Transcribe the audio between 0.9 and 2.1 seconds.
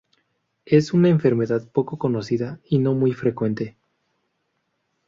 una enfermedad poco